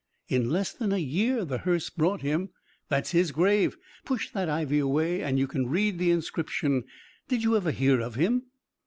[0.27, 2.49] In less than a year the hearse brought him.
[2.89, 6.85] That's his grave push that ivy away and you can read the inscription.
[7.27, 8.45] Did you ever hear of him?"